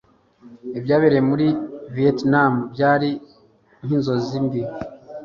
[0.77, 1.47] Ibyabereye muri
[1.95, 3.09] Vietnam byari
[3.83, 4.61] nkinzozi mbi.